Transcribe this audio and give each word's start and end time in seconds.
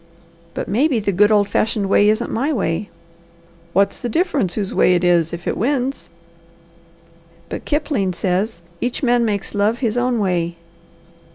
"But 0.55 0.67
maybe 0.67 0.97
the 0.99 1.11
'good 1.11 1.31
old 1.31 1.47
fashioned 1.47 1.87
way' 1.87 2.09
isn't 2.09 2.31
my 2.31 2.51
way." 2.51 2.89
"What's 3.71 3.99
the 4.01 4.09
difference 4.09 4.55
whose 4.55 4.73
way 4.73 4.95
it 4.95 5.03
is, 5.03 5.31
if 5.31 5.47
it 5.47 5.55
wins?" 5.55 6.09
"But 7.49 7.65
Kipling 7.65 8.13
says: 8.15 8.63
'Each 8.81 9.03
man 9.03 9.23
makes 9.25 9.53
love 9.53 9.77
his 9.77 9.97
own 9.97 10.17
way!'" 10.17 10.55